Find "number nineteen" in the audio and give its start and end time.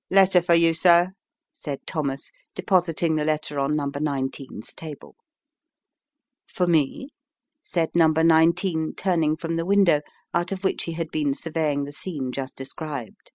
7.92-8.94